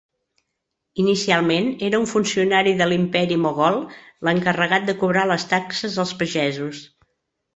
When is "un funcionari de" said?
2.03-2.87